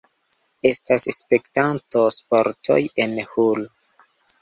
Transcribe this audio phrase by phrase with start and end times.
[0.69, 3.73] Estas spektanto-sportoj en Hull.